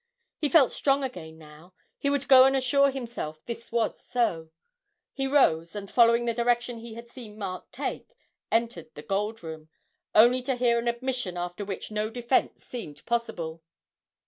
He 0.39 0.49
felt 0.49 0.71
strong 0.71 1.03
again 1.03 1.37
now; 1.37 1.75
he 1.99 2.09
would 2.09 2.27
go 2.27 2.45
and 2.45 2.55
assure 2.55 2.89
himself 2.89 3.45
this 3.45 3.71
was 3.71 3.99
so. 4.01 4.49
He 5.13 5.27
rose 5.27 5.75
and, 5.75 5.91
following 5.91 6.25
the 6.25 6.33
direction 6.33 6.79
he 6.79 6.95
had 6.95 7.07
seen 7.07 7.37
Mark 7.37 7.71
take, 7.71 8.15
entered 8.51 8.91
the 8.95 9.03
Gold 9.03 9.43
Room 9.43 9.69
only 10.15 10.41
to 10.41 10.55
hear 10.55 10.79
an 10.79 10.87
admission 10.87 11.37
after 11.37 11.63
which 11.63 11.91
no 11.91 12.09
defence 12.09 12.63
seemed 12.65 13.05
possible. 13.05 13.61